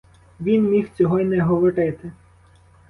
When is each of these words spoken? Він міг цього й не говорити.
Він 0.39 0.69
міг 0.69 0.89
цього 0.93 1.19
й 1.19 1.25
не 1.25 1.41
говорити. 1.41 2.11